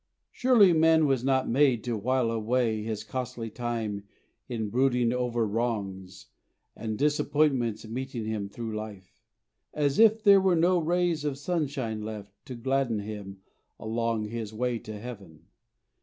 [0.31, 4.05] Surely man was not made to while away His costly time
[4.49, 6.25] in brooding over wrongs
[6.75, 9.21] And disappointments meeting him through life,
[9.75, 13.41] As if there were no rays of sunshine left To gladden him
[13.79, 15.45] along his way to Heaven.